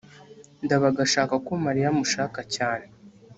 ndabaga 0.65 0.99
ashaka 1.07 1.33
ko 1.45 1.51
mariya 1.65 1.87
amushaka 1.93 2.39
cyane 2.55 2.85